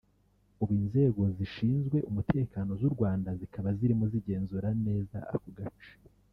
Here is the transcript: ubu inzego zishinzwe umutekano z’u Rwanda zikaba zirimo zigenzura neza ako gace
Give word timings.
ubu 0.61 0.73
inzego 0.81 1.21
zishinzwe 1.37 1.97
umutekano 2.09 2.71
z’u 2.81 2.91
Rwanda 2.95 3.29
zikaba 3.39 3.67
zirimo 3.77 4.05
zigenzura 4.13 4.69
neza 4.85 5.17
ako 5.33 5.49
gace 5.57 5.91